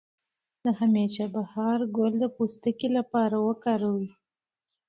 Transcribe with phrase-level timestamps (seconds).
[0.63, 4.07] د همیش بهار ګل د پوستکي لپاره وکاروئ